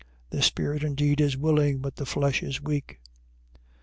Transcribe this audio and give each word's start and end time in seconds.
The 0.31 0.41
spirit 0.41 0.83
indeed 0.83 1.21
is 1.21 1.37
willing, 1.37 1.77
but 1.77 1.97
the 1.97 2.07
flesh 2.07 2.41
is 2.41 2.59
weak. 2.59 2.99